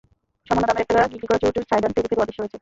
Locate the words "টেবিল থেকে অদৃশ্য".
1.93-2.39